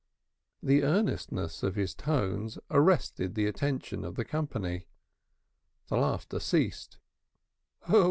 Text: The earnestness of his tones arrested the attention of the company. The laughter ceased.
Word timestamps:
The 0.63 0.81
earnestness 0.81 1.61
of 1.61 1.75
his 1.75 1.93
tones 1.93 2.57
arrested 2.71 3.35
the 3.35 3.45
attention 3.45 4.03
of 4.03 4.15
the 4.15 4.25
company. 4.25 4.87
The 5.89 5.97
laughter 5.97 6.39
ceased. 6.39 6.97